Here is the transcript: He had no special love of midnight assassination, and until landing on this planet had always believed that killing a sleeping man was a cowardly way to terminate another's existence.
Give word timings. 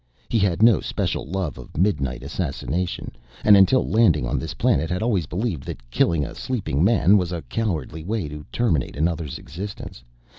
He 0.29 0.39
had 0.39 0.63
no 0.63 0.79
special 0.81 1.27
love 1.27 1.59
of 1.59 1.77
midnight 1.77 2.23
assassination, 2.23 3.11
and 3.43 3.55
until 3.55 3.87
landing 3.87 4.25
on 4.25 4.39
this 4.39 4.55
planet 4.55 4.89
had 4.89 5.03
always 5.03 5.27
believed 5.27 5.61
that 5.65 5.87
killing 5.91 6.25
a 6.25 6.33
sleeping 6.33 6.83
man 6.83 7.19
was 7.19 7.31
a 7.31 7.43
cowardly 7.43 8.03
way 8.03 8.27
to 8.27 8.43
terminate 8.51 8.95
another's 8.95 9.37
existence. 9.37 10.03